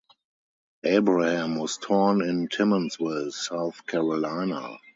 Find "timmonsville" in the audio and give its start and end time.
2.47-3.31